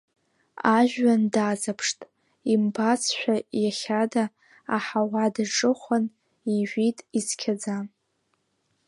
Ажәҩан 0.75 1.21
даҵаԥшт, 1.33 1.99
имбацшәа 2.53 3.35
иахьада, 3.61 4.23
аҳауа 4.75 5.25
даҿыхәан 5.33 6.05
ижәит 6.55 6.97
ицқьаӡа. 7.17 7.77